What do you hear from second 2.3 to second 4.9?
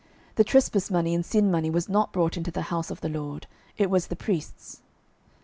into the house of the LORD: it was the priests'.